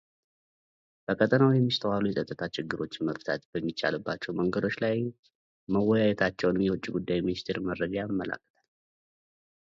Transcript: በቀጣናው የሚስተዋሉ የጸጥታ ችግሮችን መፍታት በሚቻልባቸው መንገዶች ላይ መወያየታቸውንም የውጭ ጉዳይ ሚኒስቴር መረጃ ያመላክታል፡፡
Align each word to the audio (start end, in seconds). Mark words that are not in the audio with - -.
በቀጣናው 1.07 1.51
የሚስተዋሉ 1.55 2.03
የጸጥታ 2.09 2.43
ችግሮችን 2.57 3.05
መፍታት 3.09 3.41
በሚቻልባቸው 3.53 4.35
መንገዶች 4.39 4.75
ላይ 4.83 4.95
መወያየታቸውንም 5.75 6.65
የውጭ 6.69 6.85
ጉዳይ 6.97 7.21
ሚኒስቴር 7.27 7.59
መረጃ 7.69 7.93
ያመላክታል፡፡ 8.01 8.57